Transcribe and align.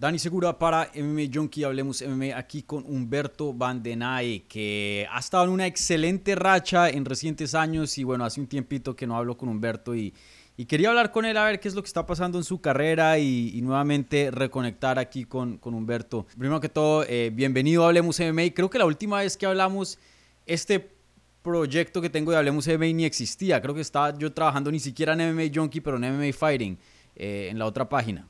Dani 0.00 0.18
Segura 0.18 0.58
para 0.58 0.90
MMA 0.94 1.30
Junkie, 1.30 1.62
hablemos 1.62 2.00
MMA 2.00 2.34
aquí 2.34 2.62
con 2.62 2.86
Humberto 2.86 3.52
Vandenay, 3.52 4.40
que 4.48 5.06
ha 5.12 5.18
estado 5.18 5.44
en 5.44 5.50
una 5.50 5.66
excelente 5.66 6.34
racha 6.34 6.88
en 6.88 7.04
recientes 7.04 7.54
años 7.54 7.98
y 7.98 8.04
bueno, 8.04 8.24
hace 8.24 8.40
un 8.40 8.46
tiempito 8.46 8.96
que 8.96 9.06
no 9.06 9.14
hablo 9.14 9.36
con 9.36 9.50
Humberto 9.50 9.94
y, 9.94 10.14
y 10.56 10.64
quería 10.64 10.88
hablar 10.88 11.12
con 11.12 11.26
él 11.26 11.36
a 11.36 11.44
ver 11.44 11.60
qué 11.60 11.68
es 11.68 11.74
lo 11.74 11.82
que 11.82 11.88
está 11.88 12.06
pasando 12.06 12.38
en 12.38 12.44
su 12.44 12.62
carrera 12.62 13.18
y, 13.18 13.60
nuevamente 13.60 14.30
reconectar 14.30 14.98
aquí 14.98 15.26
con, 15.26 15.58
con 15.58 15.74
Humberto. 15.74 16.26
Primero 16.30 16.60
que 16.60 16.70
todo, 16.70 17.04
eh, 17.06 17.30
bienvenido 17.30 17.84
a 17.84 17.88
Hablemos 17.88 18.18
MMA. 18.20 18.54
Creo 18.54 18.70
que 18.70 18.78
la 18.78 18.86
última 18.86 19.18
vez 19.18 19.36
que 19.36 19.44
hablamos, 19.44 19.98
este 20.46 20.94
proyecto 21.42 22.00
que 22.00 22.08
tengo 22.08 22.30
de 22.30 22.38
Hablemos 22.38 22.66
MMA 22.66 22.86
ni 22.94 23.04
existía. 23.04 23.60
Creo 23.60 23.74
que 23.74 23.82
estaba 23.82 24.16
yo 24.16 24.32
trabajando 24.32 24.72
ni 24.72 24.80
siquiera 24.80 25.12
en 25.12 25.34
MMA 25.34 25.52
Junkie, 25.54 25.82
pero 25.82 25.98
en 25.98 26.10
MMA 26.16 26.32
Fighting, 26.32 26.78
eh, 27.16 27.48
en 27.50 27.58
la 27.58 27.66
otra 27.66 27.86
página. 27.86 28.26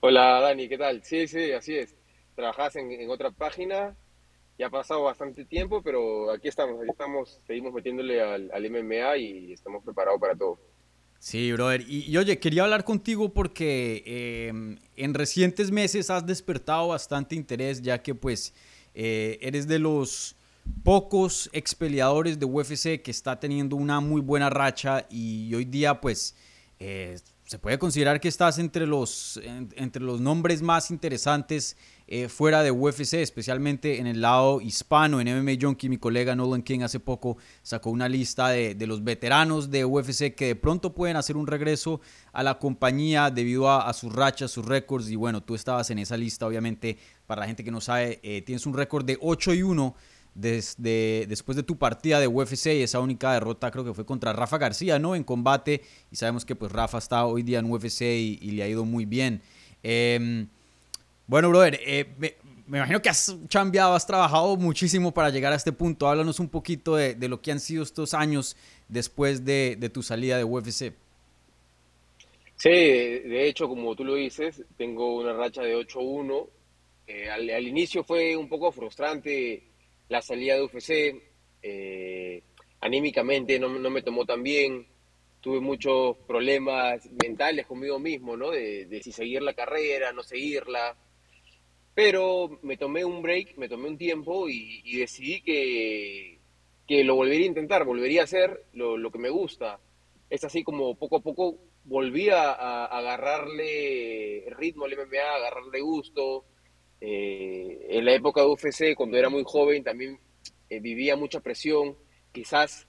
Hola 0.00 0.40
Dani, 0.40 0.68
¿qué 0.68 0.78
tal? 0.78 1.02
Sí, 1.02 1.26
sí, 1.26 1.50
así 1.50 1.74
es. 1.74 1.96
Trabajás 2.36 2.76
en, 2.76 3.10
otra 3.10 3.32
página, 3.32 3.96
ya 4.56 4.68
ha 4.68 4.70
pasado 4.70 5.02
bastante 5.02 5.44
tiempo, 5.44 5.82
pero 5.82 6.30
aquí 6.30 6.46
estamos, 6.46 6.80
aquí 6.80 6.90
estamos, 6.90 7.40
seguimos 7.48 7.72
metiéndole 7.72 8.20
al, 8.20 8.70
MMA 8.70 9.16
y 9.16 9.52
estamos 9.52 9.82
preparados 9.82 10.20
para 10.20 10.36
todo. 10.36 10.60
Sí, 11.18 11.50
brother. 11.50 11.84
Y, 11.88 12.16
oye, 12.16 12.38
quería 12.38 12.62
hablar 12.62 12.84
contigo 12.84 13.34
porque 13.34 14.04
em, 14.48 14.78
en 14.94 15.14
recientes 15.14 15.72
meses 15.72 16.10
has 16.10 16.24
despertado 16.24 16.88
bastante 16.88 17.34
interés, 17.34 17.82
ya 17.82 18.00
que 18.00 18.14
pues 18.14 18.54
eh, 18.94 19.36
eres 19.40 19.66
de 19.66 19.80
los 19.80 20.36
pocos 20.84 21.50
ex 21.52 21.74
peleadores 21.74 22.38
de 22.38 22.46
UFC 22.46 23.02
que 23.02 23.10
está 23.10 23.40
teniendo 23.40 23.74
una 23.74 23.98
muy 23.98 24.20
buena 24.20 24.48
racha 24.48 25.06
y 25.10 25.52
hoy 25.56 25.64
día 25.64 26.00
pues 26.00 26.36
eh, 26.78 27.16
se 27.48 27.58
puede 27.58 27.78
considerar 27.78 28.20
que 28.20 28.28
estás 28.28 28.58
entre 28.58 28.86
los, 28.86 29.40
entre 29.42 30.02
los 30.02 30.20
nombres 30.20 30.60
más 30.60 30.90
interesantes 30.90 31.78
eh, 32.06 32.28
fuera 32.28 32.62
de 32.62 32.70
UFC, 32.70 33.14
especialmente 33.14 34.00
en 34.00 34.06
el 34.06 34.20
lado 34.20 34.60
hispano. 34.60 35.18
En 35.18 35.28
MMA 35.28 35.52
Junkie, 35.58 35.88
mi 35.88 35.96
colega 35.96 36.36
Nolan 36.36 36.60
King 36.60 36.80
hace 36.80 37.00
poco 37.00 37.38
sacó 37.62 37.88
una 37.88 38.06
lista 38.06 38.50
de, 38.50 38.76
los 38.86 39.02
veteranos 39.02 39.70
de 39.70 39.86
UFC 39.86 40.34
que 40.34 40.48
de 40.48 40.56
pronto 40.56 40.92
pueden 40.94 41.16
hacer 41.16 41.38
un 41.38 41.46
regreso 41.46 42.02
a 42.34 42.42
la 42.42 42.58
compañía 42.58 43.30
debido 43.30 43.70
a, 43.70 43.90
sus 43.94 44.12
rachas, 44.12 44.50
sus 44.50 44.66
récords. 44.66 45.08
Y 45.08 45.16
bueno, 45.16 45.42
tú 45.42 45.54
estabas 45.54 45.88
en 45.88 46.00
esa 46.00 46.18
lista, 46.18 46.46
obviamente, 46.46 46.98
para 47.26 47.40
la 47.40 47.46
gente 47.46 47.64
que 47.64 47.70
no 47.70 47.80
sabe, 47.80 48.20
eh, 48.22 48.42
tienes 48.42 48.66
un 48.66 48.74
récord 48.74 49.06
de 49.06 49.16
8 49.22 49.54
y 49.54 49.62
1 49.62 49.94
desde, 50.38 51.26
después 51.28 51.56
de 51.56 51.64
tu 51.64 51.76
partida 51.76 52.20
de 52.20 52.28
UFC 52.28 52.66
y 52.66 52.82
esa 52.82 53.00
única 53.00 53.32
derrota 53.32 53.72
creo 53.72 53.84
que 53.84 53.92
fue 53.92 54.06
contra 54.06 54.32
Rafa 54.32 54.56
García, 54.56 54.98
¿no? 54.98 55.16
En 55.16 55.24
combate 55.24 55.82
y 56.12 56.16
sabemos 56.16 56.44
que 56.44 56.54
pues 56.54 56.70
Rafa 56.70 56.98
está 56.98 57.26
hoy 57.26 57.42
día 57.42 57.58
en 57.58 57.70
UFC 57.70 58.02
y, 58.02 58.50
le 58.52 58.62
ha 58.62 58.68
ido 58.68 58.84
muy 58.84 59.04
bien. 59.04 59.42
Em, 59.82 60.46
bueno, 61.26 61.48
brother, 61.48 61.80
eh, 61.84 62.06
me, 62.18 62.36
imagino 62.68 63.02
que 63.02 63.08
has 63.08 63.36
cambiado, 63.50 63.94
has 63.94 64.06
trabajado 64.06 64.56
muchísimo 64.56 65.12
para 65.12 65.30
llegar 65.30 65.52
a 65.52 65.56
este 65.56 65.72
punto. 65.72 66.06
Háblanos 66.06 66.38
un 66.38 66.48
poquito 66.48 66.94
de, 66.94 67.16
lo 67.28 67.40
que 67.42 67.50
han 67.50 67.58
sido 67.58 67.82
estos 67.82 68.14
años 68.14 68.56
después 68.88 69.44
de, 69.44 69.90
tu 69.92 70.04
salida 70.04 70.36
de 70.36 70.44
UFC. 70.44 70.92
Sí, 72.54 72.70
de 72.70 73.48
hecho, 73.48 73.68
como 73.68 73.96
tú 73.96 74.04
lo 74.04 74.14
dices, 74.14 74.62
tengo 74.76 75.16
una 75.16 75.32
racha 75.32 75.62
de 75.62 75.76
8-1. 75.76 76.46
Eh, 77.08 77.28
al, 77.28 77.66
inicio 77.66 78.04
fue 78.04 78.36
un 78.36 78.48
poco 78.48 78.70
frustrante 78.70 79.64
la 80.08 80.22
salida 80.22 80.54
de 80.54 80.62
UFC, 80.62 81.22
eh, 81.62 82.42
anímicamente 82.80 83.58
no, 83.58 83.68
me 83.68 84.02
tomó 84.02 84.24
tan 84.24 84.42
bien, 84.42 84.86
tuve 85.40 85.60
muchos 85.60 86.16
problemas 86.26 87.08
mentales 87.22 87.66
conmigo 87.66 87.98
mismo, 87.98 88.36
¿no? 88.36 88.50
De, 88.50 89.00
si 89.02 89.12
seguir 89.12 89.42
la 89.42 89.54
carrera, 89.54 90.12
no 90.12 90.22
seguirla. 90.22 90.96
Pero 91.94 92.58
me 92.62 92.76
tomé 92.76 93.04
un 93.04 93.22
break, 93.22 93.56
me 93.56 93.68
tomé 93.68 93.88
un 93.88 93.98
tiempo 93.98 94.48
y, 94.48 94.98
decidí 94.98 95.42
que, 95.42 96.38
que, 96.86 97.04
lo 97.04 97.16
volvería 97.16 97.46
a 97.46 97.48
intentar, 97.48 97.84
volvería 97.84 98.22
a 98.22 98.24
hacer 98.24 98.64
lo, 98.72 99.10
que 99.10 99.18
me 99.18 99.30
gusta. 99.30 99.80
Es 100.30 100.44
así 100.44 100.62
como 100.62 100.94
poco 100.96 101.16
a 101.16 101.20
poco 101.20 101.58
volví 101.84 102.28
a, 102.28 102.84
agarrarle 102.84 104.44
ritmo 104.56 104.84
al 104.84 104.92
MMA, 104.92 105.20
a 105.20 105.36
agarrarle 105.36 105.80
gusto, 105.80 106.44
eh, 107.00 107.86
en 107.90 108.04
la 108.04 108.14
época 108.14 108.40
de 108.40 108.48
UFC, 108.48 108.94
cuando 108.96 109.16
era 109.16 109.28
muy 109.28 109.42
joven, 109.44 109.84
también 109.84 110.18
eh, 110.68 110.80
vivía 110.80 111.16
mucha 111.16 111.40
presión, 111.40 111.96
quizás 112.32 112.88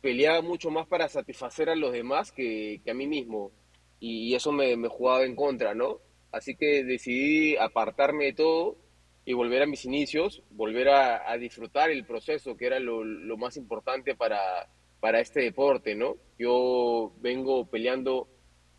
peleaba 0.00 0.40
mucho 0.40 0.70
más 0.70 0.86
para 0.86 1.08
satisfacer 1.08 1.68
a 1.68 1.76
los 1.76 1.92
demás 1.92 2.32
que, 2.32 2.80
a 2.88 2.94
mí 2.94 3.06
mismo, 3.06 3.52
y, 3.98 4.34
eso 4.34 4.52
me, 4.52 4.74
jugaba 4.88 5.24
en 5.24 5.36
contra, 5.36 5.74
¿no? 5.74 5.98
Así 6.32 6.54
que 6.56 6.84
decidí 6.84 7.56
apartarme 7.56 8.26
de 8.26 8.32
todo 8.32 8.76
y 9.24 9.34
volver 9.34 9.62
a 9.62 9.66
mis 9.66 9.84
inicios, 9.84 10.42
volver 10.50 10.88
a, 10.88 11.36
disfrutar 11.36 11.90
el 11.90 12.06
proceso, 12.06 12.56
que 12.56 12.66
era 12.66 12.78
lo, 12.80 13.04
más 13.36 13.56
importante 13.56 14.14
para, 14.14 14.68
para 15.00 15.20
este 15.20 15.40
deporte, 15.40 15.94
¿no? 15.94 16.16
Yo 16.38 17.12
vengo 17.20 17.66
peleando 17.66 18.28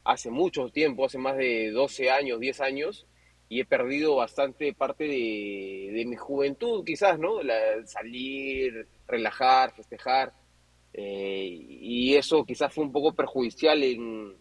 hace 0.04 0.32
mucho 0.32 0.70
tiempo, 0.70 1.06
hace 1.06 1.20
más 1.20 1.38
de 1.38 1.72
12 1.72 2.10
años, 2.10 2.40
10 2.40 2.62
años, 2.62 3.06
y 3.52 3.60
he 3.60 3.66
perdido 3.66 4.16
bastante 4.16 4.74
parte 4.74 5.04
de, 5.04 6.06
mi 6.08 6.16
juventud, 6.16 6.86
quizás, 6.86 7.20
¿no? 7.20 7.40
salir, 7.84 8.88
relajar, 9.06 9.76
festejar. 9.76 10.32
Eh, 10.94 11.50
y 11.60 12.16
eso 12.16 12.46
quizás 12.46 12.74
fue 12.74 12.86
un 12.86 12.94
poco 12.94 13.14
perjudicial 13.14 13.84
en, 13.84 14.38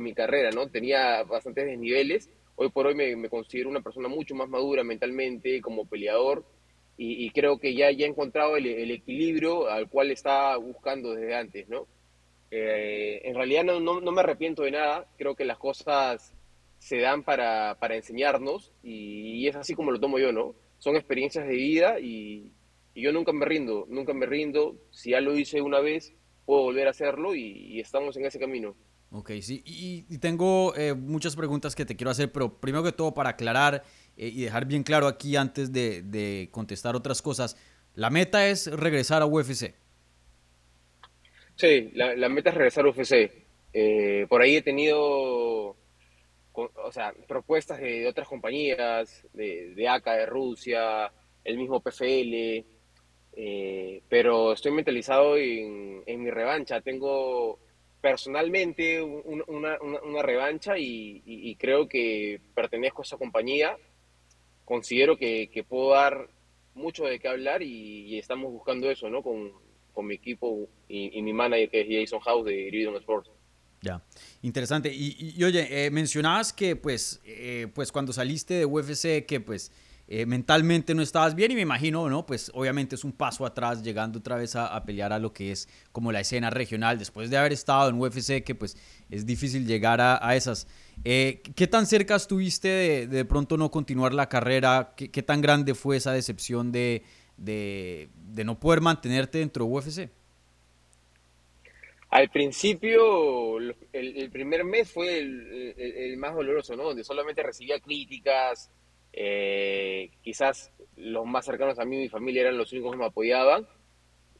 mi 0.00 0.14
carrera, 0.14 0.50
¿no? 0.52 0.68
Tenía 0.68 1.24
bastantes 1.24 1.66
desniveles. 1.66 2.30
Hoy 2.54 2.68
por 2.70 2.86
hoy 2.86 2.94
me, 2.94 3.28
considero 3.28 3.68
una 3.68 3.80
persona 3.80 4.06
mucho 4.06 4.36
más 4.36 4.48
madura 4.48 4.84
mentalmente 4.84 5.60
como 5.60 5.84
peleador 5.84 6.44
y, 6.96 7.28
creo 7.30 7.58
que 7.58 7.74
ya, 7.74 7.90
ya 7.90 8.06
he 8.06 8.10
encontrado 8.10 8.56
el, 8.56 8.92
equilibrio 8.92 9.68
al 9.68 9.88
cual 9.88 10.12
estaba 10.12 10.56
buscando 10.56 11.16
desde 11.16 11.34
antes, 11.34 11.68
¿no? 11.68 11.88
Eh, 12.52 13.22
en 13.24 13.34
realidad 13.34 13.64
no, 13.64 13.80
no 13.80 14.12
me 14.12 14.20
arrepiento 14.20 14.62
de 14.62 14.70
nada. 14.70 15.08
Creo 15.16 15.34
que 15.34 15.44
las 15.44 15.58
cosas 15.58 16.32
se 16.78 16.98
dan 16.98 17.22
para, 17.24 17.76
enseñarnos 17.90 18.72
y, 18.82 19.46
es 19.46 19.56
así 19.56 19.74
como 19.74 19.90
lo 19.90 20.00
tomo 20.00 20.18
yo, 20.18 20.32
¿no? 20.32 20.54
Son 20.78 20.96
experiencias 20.96 21.46
de 21.46 21.54
vida 21.54 22.00
y, 22.00 22.52
yo 22.94 23.12
nunca 23.12 23.32
me 23.32 23.46
rindo, 23.46 23.86
nunca 23.88 24.12
me 24.12 24.26
rindo. 24.26 24.76
Si 24.90 25.10
ya 25.10 25.20
lo 25.20 25.36
hice 25.36 25.62
una 25.62 25.78
vez, 25.78 26.14
puedo 26.46 26.62
volver 26.62 26.88
a 26.88 26.90
hacerlo 26.90 27.34
y, 27.34 27.78
estamos 27.80 28.16
en 28.16 28.26
ese 28.26 28.40
camino. 28.40 28.74
Ok, 29.10 29.30
sí, 29.40 29.62
y, 29.64 30.18
tengo 30.18 30.74
eh, 30.76 30.94
muchas 30.94 31.36
preguntas 31.36 31.74
que 31.74 31.84
te 31.84 31.96
quiero 31.96 32.10
hacer, 32.10 32.32
pero 32.32 32.60
primero 32.60 32.84
que 32.84 32.92
todo 32.92 33.14
para 33.14 33.30
aclarar 33.30 33.84
eh, 34.16 34.28
y 34.28 34.42
dejar 34.42 34.66
bien 34.66 34.82
claro 34.82 35.06
aquí 35.06 35.36
antes 35.36 35.72
de, 35.72 36.48
contestar 36.50 36.96
otras 36.96 37.22
cosas, 37.22 37.56
la 37.94 38.10
meta 38.10 38.48
es 38.48 38.66
regresar 38.66 39.22
a 39.22 39.26
UFC. 39.26 39.74
Sí, 41.54 41.90
la, 41.94 42.28
meta 42.28 42.50
es 42.50 42.56
regresar 42.56 42.84
a 42.84 42.90
UFC. 42.90 43.32
Eh, 43.72 44.26
por 44.28 44.42
ahí 44.42 44.56
he 44.56 44.62
tenido 44.62 45.47
o 46.58 46.92
sea, 46.92 47.14
propuestas 47.26 47.80
de, 47.80 48.06
otras 48.06 48.28
compañías, 48.28 49.26
de, 49.32 49.74
de, 49.74 49.88
ACA 49.88 50.14
de 50.14 50.26
Rusia, 50.26 51.12
el 51.44 51.56
mismo 51.56 51.80
PFL, 51.80 52.64
eh, 53.40 54.02
pero 54.08 54.52
estoy 54.52 54.72
mentalizado 54.72 55.36
en, 55.36 56.02
mi 56.06 56.30
revancha. 56.30 56.80
Tengo 56.80 57.60
personalmente 58.00 59.00
una, 59.00 60.22
revancha 60.22 60.74
y, 60.76 61.56
creo 61.56 61.88
que 61.88 62.40
pertenezco 62.54 63.02
a 63.02 63.04
esa 63.04 63.16
compañía. 63.16 63.76
Considero 64.64 65.16
que, 65.16 65.64
puedo 65.68 65.90
dar 65.90 66.28
mucho 66.74 67.04
de 67.04 67.20
qué 67.20 67.28
hablar 67.28 67.62
y, 67.62 68.18
estamos 68.18 68.52
buscando 68.52 68.90
eso, 68.90 69.08
¿no? 69.08 69.22
Con, 69.22 69.52
mi 70.00 70.14
equipo 70.14 70.68
y, 70.88 71.22
mi 71.22 71.32
manager 71.32 71.70
que 71.70 71.80
es 71.80 71.88
Jason 71.88 72.20
House 72.20 72.44
de 72.44 72.54
Iridium 72.54 72.96
Sports. 72.96 73.30
Ya, 73.80 74.02
interesante. 74.42 74.92
Y, 74.92 75.42
oye, 75.44 75.86
eh, 75.86 75.90
mencionabas 75.90 76.52
que 76.52 76.74
pues, 76.74 77.20
eh, 77.24 77.68
pues 77.74 77.92
cuando 77.92 78.12
saliste 78.12 78.54
de 78.54 78.66
UFC 78.66 79.24
que 79.24 79.40
pues 79.40 79.70
eh, 80.08 80.26
mentalmente 80.26 80.94
no 80.94 81.02
estabas 81.02 81.34
bien 81.36 81.52
y 81.52 81.54
me 81.54 81.60
imagino, 81.60 82.08
¿no? 82.08 82.26
Pues 82.26 82.50
obviamente 82.54 82.96
es 82.96 83.04
un 83.04 83.12
paso 83.12 83.46
atrás 83.46 83.82
llegando 83.82 84.18
otra 84.18 84.36
vez 84.36 84.56
a, 84.56 84.82
pelear 84.84 85.12
a 85.12 85.18
lo 85.20 85.32
que 85.32 85.52
es 85.52 85.68
como 85.92 86.10
la 86.10 86.20
escena 86.20 86.50
regional 86.50 86.98
después 86.98 87.30
de 87.30 87.36
haber 87.36 87.52
estado 87.52 87.90
en 87.90 88.00
UFC 88.00 88.42
que 88.42 88.54
pues 88.56 88.76
es 89.10 89.26
difícil 89.26 89.64
llegar 89.64 90.00
a, 90.00 90.34
esas. 90.34 90.66
¿Qué 91.04 91.68
tan 91.70 91.86
cerca 91.86 92.16
estuviste 92.16 92.68
de, 92.68 93.06
de, 93.06 93.24
pronto 93.24 93.56
no 93.56 93.70
continuar 93.70 94.12
la 94.12 94.28
carrera? 94.28 94.94
¿Qué, 94.96 95.22
tan 95.22 95.40
grande 95.40 95.74
fue 95.74 95.98
esa 95.98 96.10
decepción 96.12 96.72
de, 96.72 97.04
de, 97.36 98.08
de 98.16 98.44
no 98.44 98.58
poder 98.58 98.80
mantenerte 98.80 99.38
dentro 99.38 99.66
de 99.66 99.70
UFC? 99.70 100.17
Al 102.18 102.30
principio, 102.30 103.58
el, 103.58 104.30
primer 104.32 104.64
mes 104.64 104.90
fue 104.90 105.20
el, 105.20 106.16
más 106.16 106.34
doloroso, 106.34 106.74
¿no? 106.74 106.82
Donde 106.82 107.04
solamente 107.04 107.44
recibía 107.44 107.78
críticas, 107.78 108.72
eh, 109.12 110.10
quizás 110.20 110.72
los 110.96 111.24
más 111.26 111.44
cercanos 111.44 111.78
a 111.78 111.84
mí 111.84 111.96
mi 111.96 112.08
familia 112.08 112.40
eran 112.40 112.58
los 112.58 112.72
únicos 112.72 112.90
que 112.90 112.98
me 112.98 113.04
apoyaban. 113.04 113.68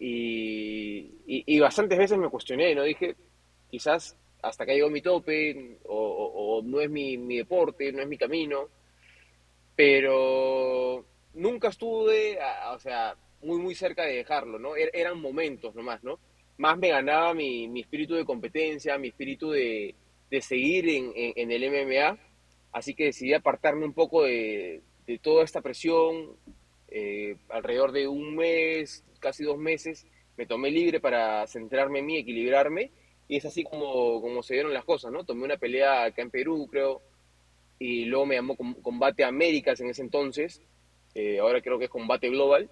Y, 0.01 1.61
bastantes 1.61 1.97
veces 1.99 2.19
me 2.19 2.29
cuestioné, 2.29 2.75
¿no? 2.75 2.83
Dije, 2.83 3.15
quizás 3.71 4.17
hasta 4.43 4.65
acá 4.65 4.73
llegó 4.73 4.91
mi 4.91 5.01
tope, 5.01 5.79
o, 5.85 6.61
no 6.65 6.81
es 6.81 6.91
mi, 6.91 7.17
mi, 7.17 7.37
deporte, 7.37 7.93
no 7.93 8.03
es 8.03 8.09
mi 8.09 8.19
camino, 8.19 8.71
pero 9.77 11.05
nunca 11.35 11.69
estuve, 11.69 12.41
o 12.75 12.79
sea, 12.81 13.15
muy, 13.41 13.59
muy 13.59 13.77
cerca 13.77 14.03
de 14.03 14.17
dejarlo, 14.17 14.59
¿no? 14.59 14.75
Er, 14.75 14.91
eran 14.95 15.21
momentos 15.21 15.77
nomás, 15.77 16.03
¿no? 16.03 16.19
Más 16.59 16.77
me 16.77 16.89
ganaba 16.89 17.35
mi, 17.35 17.69
mi 17.69 17.81
espíritu 17.81 18.15
de 18.15 18.25
competencia, 18.25 18.99
mi 18.99 19.09
espíritu 19.09 19.51
de, 19.51 19.95
de 20.31 20.41
seguir 20.43 20.89
en, 20.89 21.13
en, 21.15 21.51
el 21.51 21.71
MMA, 21.71 22.19
así 22.73 22.95
que 22.95 23.07
decidí 23.07 23.33
apartarme 23.33 23.85
un 23.87 23.95
poco 23.95 24.25
de, 24.25 24.83
de 25.07 25.19
toda 25.19 25.45
esta 25.45 25.63
presión, 25.63 26.37
eh, 26.89 27.37
alrededor 27.49 27.93
de 27.93 28.09
un 28.09 28.35
mes, 28.35 29.05
casi 29.21 29.45
dos 29.45 29.59
meses, 29.59 30.07
me 30.37 30.47
tomé 30.47 30.71
libre 30.71 31.01
para 31.01 31.47
centrarme 31.47 32.01
en 32.01 32.07
mí, 32.07 32.17
equilibrarme, 32.19 32.91
y 33.29 33.37
es 33.37 33.45
así 33.45 33.65
como, 33.65 34.21
como 34.21 34.43
se 34.43 34.55
dieron 34.55 34.75
las 34.75 34.85
cosas, 34.85 35.13
¿no? 35.13 35.25
Tomé 35.25 35.45
una 35.45 35.57
pelea 35.57 36.05
acá 36.05 36.23
en 36.23 36.31
Perú, 36.31 36.69
creo, 36.71 37.03
y 37.79 38.05
luego 38.07 38.27
me 38.27 38.35
llamó 38.35 38.57
Combate 38.57 39.25
Américas 39.25 39.81
en 39.81 39.91
ese 39.91 40.03
entonces, 40.03 40.63
eh, 41.15 41.39
ahora 41.39 41.61
creo 41.61 41.79
que 41.79 41.87
es 41.87 41.91
Combate 41.91 42.29
Global, 42.29 42.71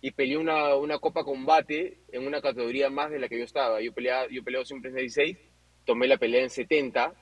y 0.00 0.10
peleé 0.10 0.36
una, 0.36 0.74
una 0.76 0.98
Copa 0.98 1.24
Combate 1.24 1.98
en 2.12 2.26
una 2.26 2.40
categoría 2.40 2.90
más 2.90 3.10
de 3.10 3.18
la 3.18 3.28
que 3.28 3.38
yo 3.38 3.44
estaba. 3.44 3.80
Yo, 3.80 3.92
peleaba, 3.92 4.26
yo 4.30 4.42
peleo 4.44 4.64
siempre 4.64 4.90
en 4.90 4.96
16, 4.96 5.36
tomé 5.84 6.06
la 6.06 6.18
pelea 6.18 6.42
en 6.42 6.50
70, 6.50 7.14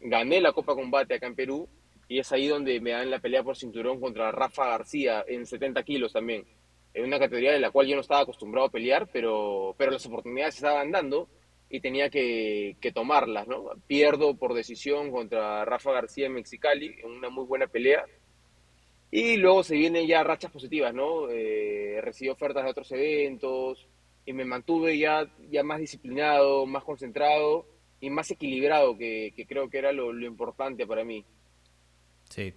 gané 0.00 0.40
la 0.40 0.52
Copa 0.52 0.74
Combate 0.74 1.14
acá 1.14 1.26
en 1.26 1.34
Perú, 1.34 1.68
y 2.08 2.18
es 2.18 2.32
ahí 2.32 2.48
donde 2.48 2.80
me 2.80 2.90
dan 2.90 3.10
la 3.10 3.18
pelea 3.18 3.42
por 3.42 3.56
cinturón 3.56 4.00
contra 4.00 4.30
Rafa 4.30 4.66
García 4.66 5.24
en 5.26 5.46
70 5.46 5.82
kilos 5.82 6.12
también. 6.12 6.44
En 6.92 7.04
una 7.04 7.18
categoría 7.18 7.56
en 7.56 7.62
la 7.62 7.70
cual 7.70 7.86
yo 7.86 7.96
no 7.96 8.02
estaba 8.02 8.20
acostumbrado 8.20 8.68
a 8.68 8.70
pelear, 8.70 9.08
pero, 9.12 9.74
pero 9.76 9.90
las 9.90 10.06
oportunidades 10.06 10.56
estaban 10.56 10.92
dando 10.92 11.28
y 11.68 11.80
tenía 11.80 12.08
que, 12.10 12.76
que 12.80 12.92
tomarlas, 12.92 13.48
¿no? 13.48 13.70
Pierdo 13.86 14.36
por 14.36 14.54
decisión 14.54 15.10
contra 15.10 15.64
Rafa 15.64 15.92
García 15.92 16.26
en 16.26 16.34
Mexicali, 16.34 16.94
en 17.02 17.10
una 17.10 17.30
muy 17.30 17.46
buena 17.46 17.66
pelea. 17.66 18.04
Y 19.16 19.36
luego 19.36 19.62
se 19.62 19.76
vienen 19.76 20.08
ya 20.08 20.24
rachas 20.24 20.50
positivas, 20.50 20.92
¿no? 20.92 21.30
Eh, 21.30 22.00
recibí 22.02 22.30
ofertas 22.30 22.64
de 22.64 22.70
otros 22.70 22.90
eventos 22.90 23.86
y 24.26 24.32
me 24.32 24.44
mantuve 24.44 24.98
ya, 24.98 25.24
ya 25.52 25.62
más 25.62 25.78
disciplinado, 25.78 26.66
más 26.66 26.82
concentrado 26.82 27.64
y 28.00 28.10
más 28.10 28.28
equilibrado, 28.32 28.98
que, 28.98 29.32
que 29.36 29.46
creo 29.46 29.70
que 29.70 29.78
era 29.78 29.92
lo, 29.92 30.12
lo 30.12 30.26
importante 30.26 30.84
para 30.84 31.04
mí. 31.04 31.24
Sí. 32.28 32.54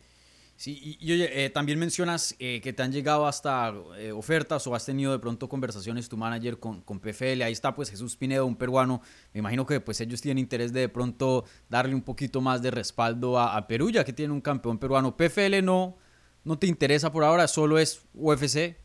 Sí, 0.55 0.97
y, 0.99 1.13
oye, 1.13 1.45
eh, 1.45 1.51
también 1.51 1.77
mencionas 1.77 2.35
eh, 2.39 2.59
que 2.61 2.73
te 2.73 2.81
han 2.81 2.91
llegado 2.91 3.27
hasta 3.27 3.71
eh, 3.99 4.11
ofertas 4.11 4.65
o 4.65 4.73
has 4.73 4.83
tenido 4.83 5.11
de 5.11 5.19
pronto 5.19 5.47
conversaciones 5.47 6.09
tu 6.09 6.17
manager 6.17 6.57
con, 6.57 6.81
con 6.81 6.99
PFL. 6.99 7.43
Ahí 7.43 7.53
está 7.53 7.75
pues 7.75 7.91
Jesús 7.91 8.17
Pinedo, 8.17 8.47
un 8.47 8.55
peruano. 8.55 9.03
Me 9.31 9.39
imagino 9.41 9.67
que 9.67 9.79
pues 9.79 10.01
ellos 10.01 10.19
tienen 10.19 10.39
interés 10.39 10.73
de 10.73 10.79
de 10.79 10.89
pronto 10.89 11.45
darle 11.69 11.93
un 11.93 12.01
poquito 12.01 12.41
más 12.41 12.63
de 12.63 12.71
respaldo 12.71 13.39
a, 13.39 13.67
Perú, 13.67 13.91
ya 13.91 14.03
que 14.03 14.13
tiene 14.13 14.33
un 14.33 14.41
campeón 14.41 14.79
peruano. 14.79 15.15
PFL 15.15 15.63
no, 15.63 15.97
no 16.47 16.57
te 16.57 16.67
interesa 16.67 17.11
por 17.11 17.23
ahora, 17.23 17.47
solo 17.47 17.77
es 17.77 18.05
UFC. 18.13 18.75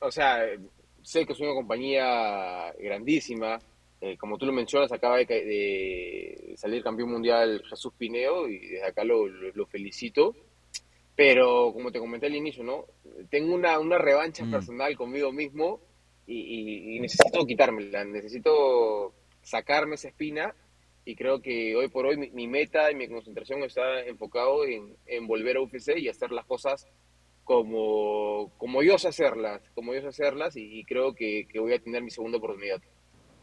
o 0.00 0.10
sea, 0.10 0.40
sé 1.02 1.24
que 1.24 1.32
es 1.32 1.40
una 1.40 1.54
compañía 1.54 2.72
grandísima, 2.78 3.58
eh, 4.00 4.16
como 4.16 4.38
tú 4.38 4.46
lo 4.46 4.52
mencionas, 4.52 4.90
acaba 4.92 5.18
de, 5.18 6.54
salir 6.56 6.82
campeón 6.82 7.10
mundial 7.10 7.62
Jesús 7.68 7.92
Pineo 7.96 8.48
y 8.48 8.58
desde 8.58 8.86
acá 8.86 9.04
lo, 9.04 9.66
felicito. 9.66 10.34
Pero 11.14 11.72
como 11.74 11.92
te 11.92 11.98
comenté 11.98 12.26
al 12.26 12.34
inicio, 12.34 12.64
¿no? 12.64 12.86
Tengo 13.28 13.54
una, 13.54 13.78
una 13.78 13.98
revancha 13.98 14.44
mm. 14.44 14.50
personal 14.50 14.96
conmigo 14.96 15.32
mismo 15.32 15.80
y, 16.26 16.98
necesito 17.00 17.44
quitármela, 17.44 18.04
necesito 18.04 19.12
sacarme 19.42 19.96
esa 19.96 20.08
espina 20.08 20.54
y 21.04 21.16
creo 21.16 21.40
que 21.40 21.74
hoy 21.76 21.88
por 21.88 22.06
hoy 22.06 22.16
mi, 22.16 22.46
meta 22.46 22.90
y 22.90 22.94
mi 22.94 23.08
concentración 23.08 23.62
está 23.62 24.04
enfocado 24.04 24.64
en, 24.64 25.26
volver 25.26 25.56
a 25.56 25.62
UFC 25.62 25.96
y 25.96 26.08
hacer 26.08 26.30
las 26.30 26.44
cosas 26.46 26.86
como, 27.44 28.52
como 28.58 28.82
yo 28.82 28.98
sé 28.98 29.08
hacerlas, 29.08 29.62
como 29.74 29.94
yo 29.94 30.02
sé 30.02 30.08
hacerlas 30.08 30.56
y, 30.56 30.84
creo 30.84 31.14
que, 31.14 31.46
que 31.48 31.58
voy 31.58 31.72
a 31.72 31.78
tener 31.78 32.02
mi 32.02 32.10
segunda 32.10 32.38
oportunidad. 32.38 32.80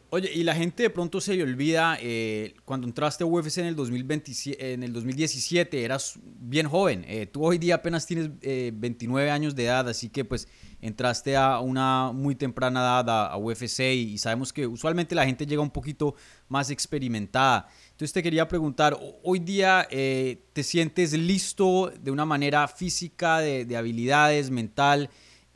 Oye, 0.09 0.31
y 0.33 0.43
la 0.43 0.55
gente 0.55 0.83
de 0.83 0.89
pronto 0.89 1.19
se 1.19 1.35
le 1.35 1.43
olvida, 1.43 1.97
eh, 2.01 2.55
cuando 2.63 2.87
entraste 2.87 3.25
a 3.25 3.27
UFC 3.27 3.57
en 3.57 3.65
el, 3.65 3.75
2027, 3.75 4.73
en 4.73 4.83
el 4.83 4.93
2017, 4.93 5.83
eras 5.83 6.17
bien 6.23 6.69
joven. 6.69 7.03
Eh, 7.09 7.25
tú 7.25 7.45
hoy 7.45 7.57
día 7.57 7.75
apenas 7.75 8.05
tienes 8.05 8.29
29 8.39 9.27
eh, 9.27 9.31
años 9.31 9.53
de 9.53 9.65
edad, 9.65 9.89
así 9.89 10.07
que 10.07 10.23
pues 10.23 10.47
entraste 10.79 11.35
a 11.35 11.59
una 11.59 12.13
muy 12.13 12.35
temprana 12.35 12.79
edad 12.79 13.31
a, 13.33 13.37
UFC 13.37 13.81
y, 13.81 14.17
sabemos 14.17 14.53
que 14.53 14.65
usualmente 14.65 15.13
la 15.13 15.25
gente 15.25 15.45
llega 15.45 15.61
un 15.61 15.71
poquito 15.71 16.15
más 16.47 16.69
experimentada. 16.69 17.67
Entonces 17.91 18.13
te 18.13 18.23
quería 18.23 18.47
preguntar, 18.47 18.97
hoy 19.23 19.39
día 19.39 19.87
te 19.89 20.63
sientes 20.63 21.11
listo 21.11 21.91
de 21.99 22.11
una 22.11 22.23
manera 22.23 22.65
física, 22.69 23.39
de, 23.39 23.65
de 23.65 23.75
habilidades, 23.75 24.51
mental? 24.51 25.09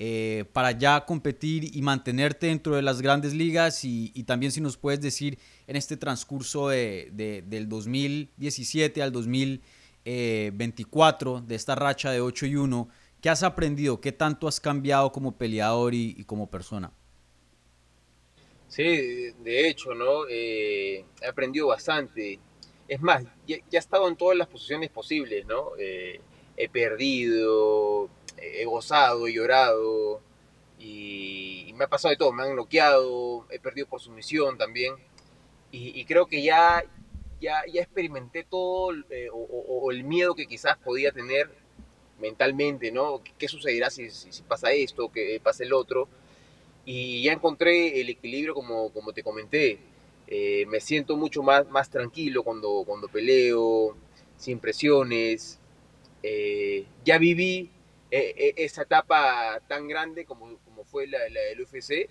Eh, 0.03 0.45
para 0.51 0.71
ya 0.71 1.05
competir 1.05 1.77
y 1.77 1.83
mantenerte 1.83 2.47
dentro 2.47 2.75
de 2.75 2.81
las 2.81 3.03
grandes 3.03 3.35
ligas 3.35 3.85
y, 3.85 4.09
también 4.23 4.51
si 4.51 4.59
nos 4.59 4.75
puedes 4.75 4.99
decir 4.99 5.37
en 5.67 5.75
este 5.75 5.95
transcurso 5.95 6.69
de, 6.69 7.43
del 7.45 7.69
2017 7.69 9.03
al 9.03 9.11
2024 9.11 11.41
de 11.41 11.53
esta 11.53 11.75
racha 11.75 12.09
de 12.09 12.19
8 12.19 12.47
y 12.47 12.55
1, 12.55 12.89
¿qué 13.21 13.29
has 13.29 13.43
aprendido? 13.43 14.01
¿Qué 14.01 14.11
tanto 14.11 14.47
has 14.47 14.59
cambiado 14.59 15.11
como 15.11 15.37
peleador 15.37 15.93
y, 15.93 16.23
como 16.23 16.49
persona? 16.49 16.91
Sí, 18.69 19.33
de 19.43 19.69
hecho, 19.69 19.93
¿no? 19.93 20.27
Eh, 20.27 21.05
he 21.21 21.27
aprendido 21.27 21.67
bastante. 21.67 22.39
Es 22.87 23.01
más, 23.01 23.23
ya, 23.45 23.57
he 23.71 23.77
estado 23.77 24.07
en 24.07 24.15
todas 24.15 24.35
las 24.35 24.47
posiciones 24.47 24.89
posibles, 24.89 25.45
¿no? 25.45 25.73
Eh, 25.77 26.19
he 26.57 26.69
perdido, 26.69 28.09
he 28.37 28.65
gozado, 28.65 29.27
he 29.27 29.33
llorado 29.33 30.21
y, 30.79 31.73
me 31.75 31.85
ha 31.85 31.89
pasado 31.89 32.11
de 32.11 32.17
todo, 32.17 32.31
me 32.31 32.43
han 32.43 32.53
bloqueado, 32.53 33.47
he 33.49 33.59
perdido 33.59 33.87
por 33.87 34.01
sumisión 34.01 34.57
también 34.57 34.93
y, 35.71 36.03
creo 36.05 36.27
que 36.27 36.43
ya, 36.43 36.83
ya, 37.39 37.63
ya 37.71 37.81
experimenté 37.81 38.43
todo 38.43 38.93
eh, 39.09 39.29
o, 39.31 39.89
el 39.91 40.03
miedo 40.03 40.35
que 40.35 40.45
quizás 40.45 40.77
podía 40.77 41.11
tener 41.11 41.49
mentalmente, 42.19 42.91
¿no? 42.91 43.21
¿Qué, 43.37 43.47
sucederá 43.47 43.89
si, 43.89 44.09
si, 44.09 44.41
pasa 44.43 44.71
esto, 44.73 45.09
que 45.11 45.39
pasa 45.41 45.63
el 45.63 45.71
otro? 45.73 46.09
Y 46.85 47.23
ya 47.23 47.33
encontré 47.33 48.01
el 48.01 48.09
equilibrio 48.09 48.53
como, 48.53 48.91
como 48.91 49.13
te 49.13 49.23
comenté. 49.23 49.79
Eh, 50.27 50.65
me 50.67 50.79
siento 50.79 51.17
mucho 51.17 51.43
más, 51.43 51.69
más 51.69 51.89
tranquilo 51.89 52.43
cuando, 52.43 52.83
cuando 52.85 53.07
peleo, 53.07 53.95
sin 54.37 54.59
presiones. 54.59 55.59
Eh, 56.23 56.85
ya 57.05 57.17
viví 57.17 57.69
e, 58.11 58.53
e, 58.57 58.65
esa 58.65 58.83
etapa 58.83 59.61
tan 59.67 59.87
grande 59.87 60.25
como, 60.25 60.57
como 60.65 60.83
fue 60.83 61.07
la, 61.07 61.19
del 61.19 61.61
UFC 61.61 62.09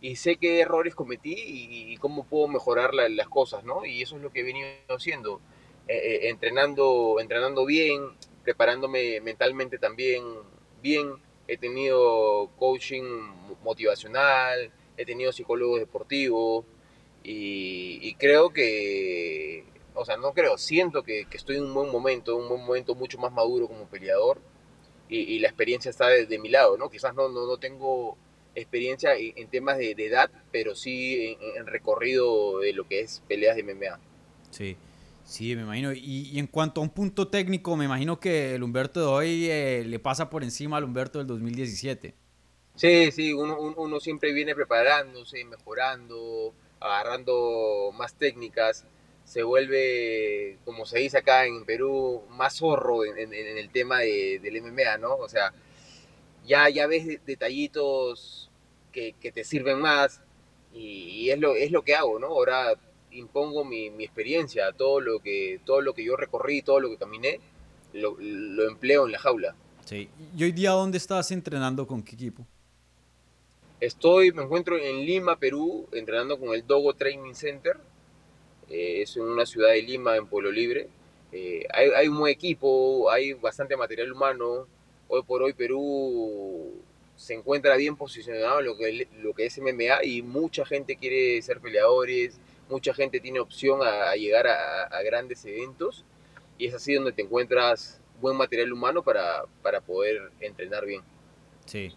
y 0.00 0.16
sé 0.16 0.36
qué 0.36 0.60
errores 0.60 0.94
cometí 0.94 1.34
y, 1.34 1.96
cómo 1.96 2.24
puedo 2.24 2.46
mejorar 2.46 2.94
las 2.94 3.28
cosas, 3.28 3.64
¿no? 3.64 3.84
Y 3.84 4.02
eso 4.02 4.16
es 4.16 4.22
lo 4.22 4.30
que 4.30 4.40
he 4.40 4.42
venido 4.42 4.68
haciendo, 4.88 5.40
eh, 5.88 5.96
eh, 5.96 6.28
entrenando, 6.28 7.16
entrenando 7.20 7.64
bien, 7.64 8.10
preparándome 8.44 9.20
mentalmente 9.22 9.78
también 9.78 10.22
bien, 10.82 11.14
he 11.48 11.56
tenido 11.56 12.50
coaching 12.58 13.02
motivacional, 13.62 14.70
he 14.98 15.06
tenido 15.06 15.32
psicólogo 15.32 15.78
deportivo 15.78 16.66
y, 17.22 18.14
creo 18.16 18.50
que, 18.50 19.64
o 19.94 20.04
sea, 20.04 20.18
no 20.18 20.34
creo, 20.34 20.58
siento 20.58 21.02
que, 21.02 21.24
que 21.24 21.38
estoy 21.38 21.56
en 21.56 21.64
un 21.64 21.74
buen 21.74 21.90
momento, 21.90 22.36
un 22.36 22.48
buen 22.50 22.60
momento 22.60 22.94
mucho 22.94 23.18
más 23.18 23.32
maduro 23.32 23.66
como 23.66 23.86
peleador 23.86 24.38
y, 25.14 25.38
la 25.38 25.48
experiencia 25.48 25.90
está 25.90 26.08
de, 26.08 26.38
mi 26.38 26.48
lado, 26.48 26.76
¿no? 26.76 26.90
Quizás 26.90 27.14
no, 27.14 27.28
no, 27.28 27.46
no 27.46 27.56
tengo 27.58 28.16
experiencia 28.54 29.14
en, 29.16 29.48
temas 29.48 29.78
de, 29.78 29.92
edad, 29.92 30.30
pero 30.50 30.74
sí 30.74 31.36
en, 31.56 31.66
recorrido 31.66 32.60
de 32.60 32.72
lo 32.72 32.86
que 32.86 33.00
es 33.00 33.22
peleas 33.28 33.56
de 33.56 33.62
MMA. 33.62 33.98
Sí, 34.50 34.76
sí, 35.24 35.54
me 35.56 35.62
imagino. 35.62 35.92
Y, 35.92 36.38
en 36.38 36.46
cuanto 36.46 36.80
a 36.80 36.84
un 36.84 36.90
punto 36.90 37.28
técnico, 37.28 37.76
me 37.76 37.84
imagino 37.84 38.18
que 38.18 38.54
el 38.54 38.62
Humberto 38.62 39.00
de 39.00 39.06
hoy 39.06 39.50
eh, 39.50 39.84
le 39.86 39.98
pasa 39.98 40.30
por 40.30 40.42
encima 40.42 40.76
al 40.76 40.84
Humberto 40.84 41.18
del 41.18 41.26
2017. 41.26 42.14
Sí, 42.76 43.12
sí, 43.12 43.32
uno, 43.32 43.56
uno 43.58 44.00
siempre 44.00 44.32
viene 44.32 44.54
preparándose, 44.54 45.44
mejorando, 45.44 46.52
agarrando 46.80 47.92
más 47.96 48.14
técnicas 48.14 48.84
se 49.34 49.42
vuelve, 49.42 50.58
como 50.64 50.86
se 50.86 51.00
dice 51.00 51.18
acá 51.18 51.44
en 51.44 51.64
Perú, 51.64 52.22
más 52.30 52.58
zorro 52.58 53.04
en, 53.04 53.34
el 53.34 53.68
tema 53.70 53.98
del 53.98 54.62
MMA, 54.62 54.96
¿no? 54.98 55.16
O 55.16 55.28
sea, 55.28 55.52
ya, 56.46 56.68
ya 56.68 56.86
ves 56.86 57.18
detallitos 57.26 58.48
que, 58.92 59.12
te 59.20 59.42
sirven 59.42 59.80
más 59.80 60.20
y, 60.72 61.30
es, 61.30 61.40
lo, 61.40 61.56
es 61.56 61.72
lo 61.72 61.82
que 61.82 61.96
hago, 61.96 62.20
¿no? 62.20 62.28
Ahora 62.28 62.78
impongo 63.10 63.64
mi, 63.64 63.86
experiencia, 64.04 64.70
todo 64.70 65.00
lo, 65.00 65.18
que, 65.18 65.58
todo 65.64 65.80
lo 65.80 65.94
que 65.94 66.04
yo 66.04 66.14
recorrí, 66.14 66.62
todo 66.62 66.78
lo 66.78 66.90
que 66.90 66.96
caminé, 66.96 67.40
lo, 67.92 68.16
empleo 68.68 69.06
en 69.06 69.10
la 69.10 69.18
jaula. 69.18 69.56
Sí. 69.84 70.08
¿Y 70.36 70.44
hoy 70.44 70.52
día 70.52 70.70
dónde 70.70 70.98
estás 70.98 71.32
entrenando 71.32 71.88
con 71.88 72.04
qué 72.04 72.14
equipo? 72.14 72.46
Estoy, 73.80 74.30
me 74.30 74.44
encuentro 74.44 74.78
en 74.78 75.04
Lima, 75.04 75.40
Perú, 75.40 75.88
entrenando 75.90 76.38
con 76.38 76.54
el 76.54 76.64
Dogo 76.64 76.94
Training 76.94 77.34
Center. 77.34 77.76
Eh, 78.70 79.02
es 79.02 79.16
en 79.16 79.22
una 79.22 79.46
ciudad 79.46 79.70
de 79.70 79.82
Lima, 79.82 80.16
en 80.16 80.26
Pueblo 80.26 80.50
Libre. 80.50 80.88
Eh, 81.32 81.66
hay, 81.72 81.88
hay, 81.96 82.08
un 82.08 82.18
buen 82.18 82.32
equipo, 82.32 83.10
hay 83.10 83.32
bastante 83.32 83.76
material 83.76 84.12
humano. 84.12 84.66
Hoy 85.08 85.22
por 85.22 85.42
hoy 85.42 85.52
Perú 85.52 86.72
se 87.16 87.34
encuentra 87.34 87.76
bien 87.76 87.96
posicionado 87.96 88.60
en 88.60 88.66
lo 88.66 88.76
que, 88.76 89.08
lo 89.20 89.34
que 89.34 89.46
es 89.46 89.58
MMA 89.58 90.04
y 90.04 90.22
mucha 90.22 90.64
gente 90.64 90.96
quiere 90.96 91.40
ser 91.42 91.60
peleadores, 91.60 92.38
mucha 92.68 92.92
gente 92.94 93.20
tiene 93.20 93.40
opción 93.40 93.80
a, 93.82 94.14
llegar 94.16 94.46
a, 94.46 95.02
grandes 95.02 95.44
eventos 95.44 96.04
y 96.58 96.66
es 96.66 96.74
así 96.74 96.94
donde 96.94 97.12
te 97.12 97.22
encuentras 97.22 98.00
buen 98.20 98.36
material 98.36 98.72
humano 98.72 99.02
para, 99.02 99.44
para 99.62 99.80
poder 99.80 100.30
entrenar 100.40 100.86
bien. 100.86 101.02
Sí. 101.66 101.92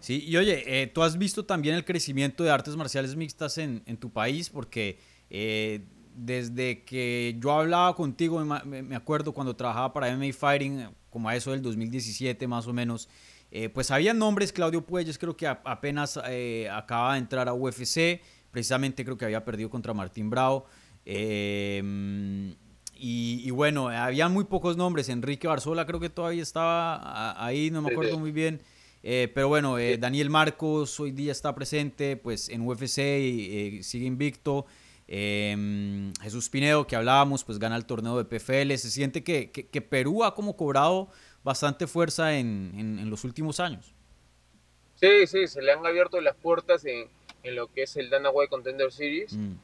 Sí, 0.00 0.24
y 0.24 0.36
oye, 0.36 0.62
eh, 0.64 0.86
tú 0.86 1.02
has 1.02 1.18
visto 1.18 1.44
también 1.44 1.74
el 1.74 1.84
crecimiento 1.84 2.44
de 2.44 2.50
artes 2.50 2.76
marciales 2.76 3.16
mixtas 3.16 3.58
en, 3.58 3.82
en 3.84 3.96
tu 3.96 4.10
país, 4.10 4.48
porque 4.48 4.98
eh, 5.28 5.80
desde 6.18 6.84
que 6.84 7.36
yo 7.40 7.52
hablaba 7.52 7.94
contigo, 7.94 8.44
me, 8.44 8.96
acuerdo 8.96 9.32
cuando 9.32 9.54
trabajaba 9.56 9.92
para 9.92 10.14
MMA 10.16 10.32
Fighting, 10.32 10.88
como 11.10 11.28
a 11.28 11.36
eso 11.36 11.52
del 11.52 11.62
2017 11.62 12.46
más 12.46 12.66
o 12.66 12.72
menos, 12.72 13.08
eh, 13.50 13.68
pues 13.68 13.90
había 13.90 14.12
nombres, 14.12 14.52
Claudio 14.52 14.84
Puelles 14.84 15.18
creo 15.18 15.36
que 15.36 15.46
apenas 15.46 16.18
acaba 16.70 17.14
de 17.14 17.18
entrar 17.18 17.48
a 17.48 17.54
UFC, 17.54 18.20
precisamente 18.50 19.04
creo 19.04 19.16
que 19.16 19.24
había 19.24 19.44
perdido 19.44 19.70
contra 19.70 19.94
Martín 19.94 20.30
Bravo. 20.30 20.66
Em, 21.04 22.54
y, 23.00 23.50
bueno, 23.50 23.88
había 23.88 24.28
muy 24.28 24.44
pocos 24.44 24.76
nombres. 24.76 25.08
Enrique 25.08 25.46
Barzola 25.46 25.86
creo 25.86 26.00
que 26.00 26.10
todavía 26.10 26.42
estaba 26.42 27.44
ahí, 27.44 27.70
no 27.70 27.80
me 27.80 27.92
acuerdo 27.92 28.18
muy 28.18 28.32
bien. 28.32 28.60
Eh, 29.02 29.30
pero 29.32 29.48
bueno, 29.48 29.78
eh, 29.78 29.96
Daniel 29.96 30.28
Marcos 30.28 30.98
hoy 30.98 31.12
día 31.12 31.30
está 31.30 31.54
presente 31.54 32.16
pues 32.16 32.48
en 32.48 32.66
UFC 32.66 32.98
y 32.98 33.78
eh, 33.78 33.82
sigue 33.82 34.06
invicto. 34.06 34.66
Em, 35.08 36.12
Jesús 36.20 36.48
Pinedo, 36.50 36.86
que 36.86 36.94
hablábamos, 36.94 37.42
pues 37.42 37.58
gana 37.58 37.76
el 37.76 37.86
torneo 37.86 38.16
de 38.16 38.24
PFL. 38.24 38.76
Se 38.76 38.90
siente 38.90 39.24
que, 39.24 39.50
que, 39.50 39.82
Perú 39.82 40.22
ha 40.24 40.34
como 40.34 40.56
cobrado 40.56 41.08
bastante 41.42 41.86
fuerza 41.86 42.36
en, 42.36 42.72
en, 42.76 43.10
los 43.10 43.24
últimos 43.24 43.58
años. 43.58 43.94
Sí, 44.96 45.26
sí, 45.26 45.46
se 45.46 45.62
le 45.62 45.72
han 45.72 45.84
abierto 45.86 46.20
las 46.20 46.36
puertas 46.36 46.84
en, 46.84 47.08
en 47.42 47.54
lo 47.54 47.72
que 47.72 47.84
es 47.84 47.96
el 47.96 48.10
Dana 48.10 48.30
White 48.30 48.50
Contender 48.50 48.92
Series. 48.92 49.32
Mm. 49.32 49.54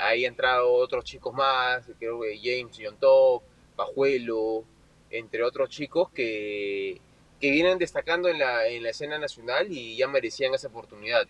ahí 0.00 0.24
han 0.24 0.32
entrado 0.32 0.72
otros 0.72 1.04
chicos 1.04 1.34
más, 1.34 1.84
creo 1.98 2.20
que 2.20 2.38
James 2.38 2.78
John 2.80 2.96
Top, 3.00 3.42
Pajuelo, 3.74 4.64
entre 5.10 5.42
otros 5.42 5.68
chicos 5.68 6.10
que 6.10 7.00
que 7.42 7.50
vienen 7.50 7.76
destacando 7.76 8.28
en 8.28 8.38
la, 8.38 8.68
en 8.68 8.84
la 8.84 8.90
escena 8.90 9.18
nacional 9.18 9.66
y 9.68 9.96
ya 9.96 10.06
merecían 10.06 10.54
esa 10.54 10.68
oportunidad. 10.68 11.26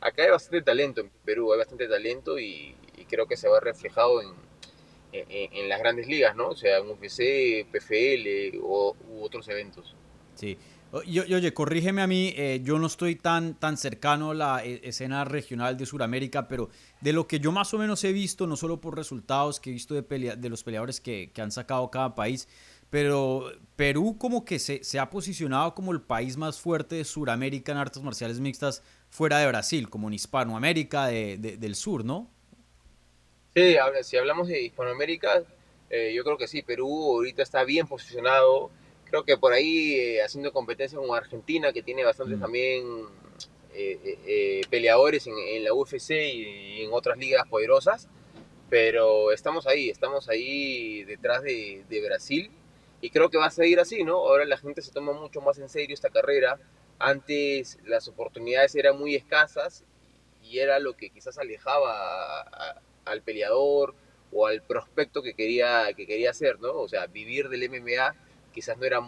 Acá 0.00 0.24
hay 0.24 0.30
bastante 0.30 0.62
talento 0.62 1.00
en 1.00 1.10
Perú, 1.24 1.52
hay 1.52 1.58
bastante 1.58 1.88
talento 1.88 2.38
y, 2.38 2.76
creo 3.08 3.26
que 3.26 3.36
se 3.36 3.48
va 3.48 3.60
reflejado 3.60 4.22
en, 4.22 4.34
en, 5.12 5.68
las 5.68 5.78
grandes 5.78 6.08
ligas, 6.08 6.34
¿no? 6.34 6.48
O 6.48 6.56
sea, 6.56 6.78
en 6.78 6.88
UFC, 6.88 7.66
PFL 7.70 8.58
o, 8.62 8.96
u 9.08 9.22
otros 9.22 9.46
eventos. 9.48 9.94
Sí. 10.34 10.58
Y, 11.06 11.18
oye, 11.18 11.52
corrígeme 11.52 12.02
a 12.02 12.06
mí, 12.06 12.32
eh, 12.36 12.60
yo 12.62 12.78
no 12.78 12.86
estoy 12.86 13.16
tan, 13.16 13.54
tan 13.54 13.76
cercano 13.76 14.30
a 14.30 14.34
la 14.34 14.64
eh, 14.64 14.80
escena 14.84 15.24
regional 15.24 15.76
de 15.76 15.86
Sudamérica, 15.86 16.46
pero 16.46 16.70
de 17.00 17.12
lo 17.12 17.26
que 17.26 17.40
yo 17.40 17.50
más 17.50 17.74
o 17.74 17.78
menos 17.78 18.04
he 18.04 18.12
visto, 18.12 18.46
no 18.46 18.56
solo 18.56 18.80
por 18.80 18.96
resultados 18.96 19.58
que 19.58 19.70
he 19.70 19.72
visto 19.72 19.94
de, 19.94 20.04
pelea, 20.04 20.36
de 20.36 20.48
los 20.48 20.62
peleadores 20.62 21.00
que, 21.00 21.32
que 21.32 21.42
han 21.42 21.50
sacado 21.50 21.90
cada 21.90 22.14
país, 22.14 22.48
pero 22.90 23.50
Perú 23.74 24.18
como 24.18 24.44
que 24.44 24.60
se, 24.60 24.84
se, 24.84 25.00
ha 25.00 25.10
posicionado 25.10 25.74
como 25.74 25.90
el 25.90 26.00
país 26.00 26.36
más 26.36 26.60
fuerte 26.60 26.94
de 26.94 27.04
Sudamérica 27.04 27.72
en 27.72 27.78
artes 27.78 28.00
marciales 28.00 28.38
mixtas 28.38 28.84
fuera 29.14 29.38
de 29.38 29.46
Brasil, 29.46 29.88
como 29.88 30.08
en 30.08 30.14
Hispanoamérica 30.14 31.06
de, 31.06 31.36
del 31.38 31.76
sur, 31.76 32.04
¿no? 32.04 32.28
Sí, 33.54 33.76
si 34.02 34.16
hablamos 34.16 34.48
de 34.48 34.60
Hispanoamérica, 34.62 35.44
eh, 35.88 36.12
yo 36.16 36.24
creo 36.24 36.36
que 36.36 36.48
sí, 36.48 36.62
Perú 36.62 36.88
ahorita 36.88 37.44
está 37.44 37.62
bien 37.62 37.86
posicionado. 37.86 38.72
Creo 39.04 39.22
que 39.22 39.36
por 39.36 39.52
ahí 39.52 39.94
eh, 39.94 40.22
haciendo 40.24 40.52
competencia 40.52 40.98
con 40.98 41.16
Argentina, 41.16 41.72
que 41.72 41.84
tiene 41.84 42.04
bastantes 42.04 42.38
mm. 42.38 42.40
también 42.40 42.84
eh, 43.72 44.62
peleadores 44.68 45.28
en, 45.28 45.34
en, 45.38 45.62
la 45.62 45.72
UFC 45.72 46.10
y 46.10 46.82
en 46.82 46.92
otras 46.92 47.16
ligas 47.16 47.46
poderosas. 47.46 48.08
Pero 48.68 49.30
estamos 49.30 49.68
ahí, 49.68 49.90
estamos 49.90 50.28
ahí 50.28 51.04
detrás 51.04 51.44
de, 51.44 51.84
de 51.88 52.04
Brasil 52.04 52.50
y 53.00 53.10
creo 53.10 53.30
que 53.30 53.38
va 53.38 53.46
a 53.46 53.50
seguir 53.50 53.78
así, 53.78 54.02
¿no? 54.02 54.16
Ahora 54.16 54.44
la 54.44 54.58
gente 54.58 54.82
se 54.82 54.90
toma 54.90 55.12
mucho 55.12 55.40
más 55.40 55.56
en 55.58 55.68
serio 55.68 55.94
esta 55.94 56.10
carrera. 56.10 56.58
Antes 56.98 57.78
las 57.84 58.08
oportunidades 58.08 58.74
eran 58.74 58.98
muy 58.98 59.14
escasas 59.14 59.84
y 60.42 60.58
era 60.58 60.78
lo 60.78 60.96
que 60.96 61.10
quizás 61.10 61.38
alejaba 61.38 62.42
al 63.04 63.22
peleador 63.22 63.94
o 64.32 64.46
al 64.46 64.62
prospecto 64.62 65.22
que 65.22 65.34
quería, 65.34 65.92
que 65.96 66.06
quería 66.06 66.30
hacer, 66.30 66.60
¿no? 66.60 66.72
O 66.72 66.88
sea, 66.88 67.06
vivir 67.06 67.48
del 67.48 67.68
MMA 67.68 68.14
quizás 68.52 68.76
no 68.78 68.84
era 68.84 69.00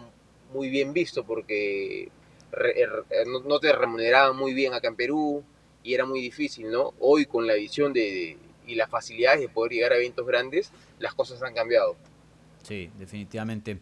muy 0.52 0.68
bien 0.70 0.92
visto 0.92 1.24
porque 1.24 2.10
er, 2.52 3.04
no 3.26 3.60
te 3.60 3.72
remuneraban 3.72 4.36
muy 4.36 4.54
bien 4.54 4.74
acá 4.74 4.88
en 4.88 4.96
Perú 4.96 5.44
y 5.82 5.94
era 5.94 6.04
muy 6.04 6.20
difícil, 6.20 6.70
¿no? 6.70 6.94
Hoy 6.98 7.26
con 7.26 7.46
la 7.46 7.54
visión 7.54 7.92
de, 7.92 8.36
y 8.66 8.74
las 8.74 8.90
facilidades 8.90 9.40
de 9.40 9.48
poder 9.48 9.72
llegar 9.72 9.92
a 9.92 9.96
eventos 9.96 10.26
grandes, 10.26 10.72
las 10.98 11.14
cosas 11.14 11.42
han 11.42 11.54
cambiado. 11.54 11.96
Sí, 12.62 12.90
definitivamente. 12.98 13.78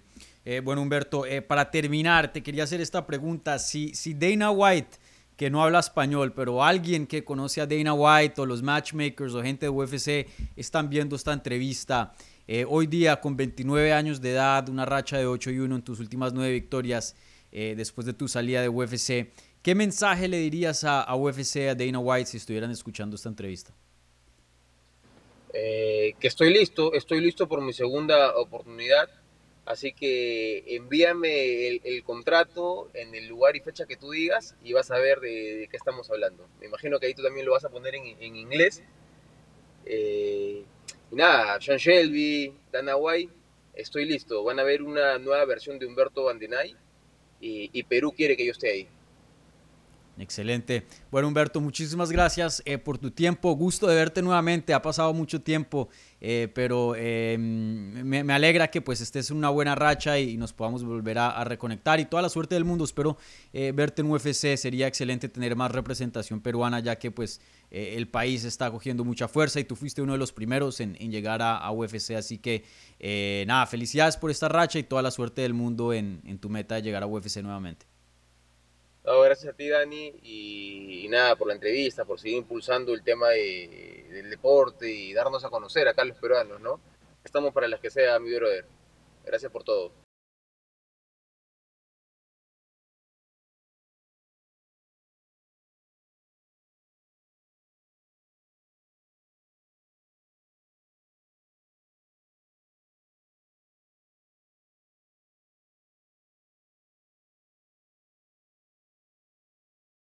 Eh, 0.46 0.60
bueno, 0.60 0.82
Humberto, 0.82 1.24
eh, 1.24 1.40
para 1.40 1.70
terminar, 1.70 2.32
te 2.32 2.42
quería 2.42 2.64
hacer 2.64 2.80
esta 2.80 3.06
pregunta. 3.06 3.58
Si, 3.58 3.94
si 3.94 4.12
Dana 4.12 4.50
White, 4.50 4.98
que 5.36 5.48
no 5.48 5.62
habla 5.62 5.80
español, 5.80 6.34
pero 6.34 6.62
alguien 6.62 7.06
que 7.06 7.24
conoce 7.24 7.62
a 7.62 7.66
Dana 7.66 7.94
White 7.94 8.40
o 8.42 8.46
los 8.46 8.62
matchmakers 8.62 9.34
o 9.34 9.42
gente 9.42 9.66
de 9.66 9.70
UFC 9.70 10.28
están 10.54 10.90
viendo 10.90 11.16
esta 11.16 11.32
entrevista, 11.32 12.12
eh, 12.46 12.66
hoy 12.68 12.86
día 12.86 13.20
con 13.20 13.36
29 13.36 13.92
años 13.94 14.20
de 14.20 14.32
edad, 14.32 14.68
una 14.68 14.84
racha 14.84 15.16
de 15.16 15.26
8 15.26 15.50
y 15.50 15.58
1 15.60 15.76
en 15.76 15.82
tus 15.82 15.98
últimas 15.98 16.32
9 16.32 16.52
victorias 16.52 17.16
después 17.50 18.04
de 18.04 18.12
tu 18.12 18.26
salida 18.26 18.62
de 18.62 18.68
UFC, 18.68 19.30
¿qué 19.62 19.76
mensaje 19.76 20.26
le 20.26 20.38
dirías 20.38 20.82
a, 20.82 21.14
UFC, 21.14 21.68
a 21.70 21.76
Dana 21.76 22.00
White, 22.00 22.30
si 22.30 22.38
estuvieran 22.38 22.72
escuchando 22.72 23.14
esta 23.14 23.28
entrevista? 23.28 23.72
Que 25.52 26.16
estoy 26.20 26.52
listo, 26.52 26.92
estoy 26.94 27.20
listo 27.20 27.46
por 27.46 27.62
mi 27.62 27.72
segunda 27.72 28.34
oportunidad, 28.34 29.08
así 29.66 29.92
que 29.92 30.64
envíame 30.76 31.68
el, 31.68 32.02
contrato 32.04 32.90
en 32.94 33.14
el 33.14 33.26
lugar 33.26 33.56
y 33.56 33.60
fecha 33.60 33.86
que 33.86 33.96
tú 33.96 34.10
digas 34.10 34.56
y 34.62 34.72
vas 34.72 34.90
a 34.90 34.98
ver 34.98 35.20
de, 35.20 35.68
qué 35.70 35.76
estamos 35.76 36.10
hablando. 36.10 36.46
Me 36.60 36.66
imagino 36.66 36.98
que 36.98 37.06
ahí 37.06 37.14
tú 37.14 37.22
también 37.22 37.46
lo 37.46 37.52
vas 37.52 37.64
a 37.64 37.70
poner 37.70 37.94
en, 37.94 38.36
inglés. 38.36 38.82
Eh, 39.86 40.64
y 41.10 41.14
nada, 41.14 41.60
Sean 41.60 41.78
Shelby, 41.78 42.52
Dana 42.72 42.94
estoy 43.74 44.04
listo. 44.04 44.44
Van 44.44 44.58
a 44.58 44.64
ver 44.64 44.82
una 44.82 45.18
nueva 45.18 45.44
versión 45.44 45.78
de 45.78 45.86
Humberto 45.86 46.24
Vandenay 46.24 46.76
y, 47.40 47.70
y 47.72 47.82
Perú 47.84 48.12
quiere 48.12 48.36
que 48.36 48.44
yo 48.44 48.52
esté 48.52 48.70
ahí. 48.70 48.88
Excelente. 50.16 50.86
Bueno, 51.10 51.26
Humberto, 51.26 51.60
muchísimas 51.60 52.12
gracias 52.12 52.62
eh, 52.66 52.78
por 52.78 52.98
tu 52.98 53.10
tiempo. 53.10 53.52
Gusto 53.56 53.88
de 53.88 53.96
verte 53.96 54.22
nuevamente. 54.22 54.72
Ha 54.72 54.80
pasado 54.80 55.12
mucho 55.12 55.40
tiempo, 55.42 55.88
eh, 56.20 56.48
pero 56.54 56.94
eh, 56.96 57.36
me, 57.36 58.20
alegra 58.32 58.70
que 58.70 58.80
pues 58.80 59.00
estés 59.00 59.30
en 59.30 59.38
una 59.38 59.48
buena 59.48 59.74
racha 59.74 60.18
y, 60.20 60.36
nos 60.36 60.52
podamos 60.52 60.84
volver 60.84 61.18
a, 61.18 61.42
reconectar. 61.42 61.98
Y 61.98 62.04
toda 62.04 62.22
la 62.22 62.28
suerte 62.28 62.54
del 62.54 62.64
mundo. 62.64 62.84
Espero 62.84 63.18
verte 63.52 64.02
en 64.02 64.10
UFC. 64.10 64.56
Sería 64.56 64.86
excelente 64.86 65.28
tener 65.28 65.56
más 65.56 65.72
representación 65.72 66.40
peruana, 66.40 66.78
ya 66.78 66.96
que 66.96 67.10
pues 67.10 67.40
el 67.70 68.06
país 68.06 68.44
está 68.44 68.70
cogiendo 68.70 69.04
mucha 69.04 69.26
fuerza 69.26 69.58
y 69.58 69.64
tú 69.64 69.74
fuiste 69.74 70.00
uno 70.00 70.12
de 70.12 70.18
los 70.18 70.32
primeros 70.32 70.78
en, 70.78 70.94
llegar 70.94 71.42
a, 71.42 71.68
UFC. 71.72 72.12
Así 72.12 72.38
que 72.38 72.64
nada, 73.46 73.66
felicidades 73.66 74.16
por 74.16 74.30
esta 74.30 74.48
racha 74.48 74.78
y 74.78 74.84
toda 74.84 75.02
la 75.02 75.10
suerte 75.10 75.42
del 75.42 75.54
mundo 75.54 75.92
en, 75.92 76.20
en 76.24 76.38
tu 76.38 76.48
meta 76.48 76.76
de 76.76 76.82
llegar 76.82 77.02
a 77.02 77.06
UFC 77.06 77.38
nuevamente 77.42 77.93
gracias 79.04 79.52
a 79.52 79.56
ti, 79.56 79.68
Dani, 79.68 80.14
y, 80.22 81.06
nada, 81.08 81.36
por 81.36 81.48
la 81.48 81.54
entrevista, 81.54 82.04
por 82.04 82.18
seguir 82.18 82.38
impulsando 82.38 82.94
el 82.94 83.02
tema 83.02 83.28
del 83.28 84.30
deporte 84.30 84.90
y 84.90 85.12
darnos 85.12 85.44
a 85.44 85.50
conocer 85.50 85.86
acá 85.88 86.04
los 86.04 86.18
peruanos, 86.18 86.60
¿no? 86.60 86.80
Estamos 87.22 87.52
para 87.52 87.68
las 87.68 87.80
que 87.80 87.90
sea, 87.90 88.18
mi 88.18 88.34
brother. 88.34 88.66
Gracias 89.24 89.50
por 89.52 89.64
todo. 89.64 90.03